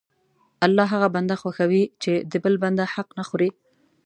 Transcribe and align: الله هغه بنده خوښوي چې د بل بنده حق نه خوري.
الله 0.65 0.85
هغه 0.93 1.07
بنده 1.15 1.35
خوښوي 1.41 1.83
چې 2.03 2.11
د 2.31 2.33
بل 2.43 2.53
بنده 2.63 2.85
حق 2.93 3.09
نه 3.19 3.23
خوري. 3.27 3.49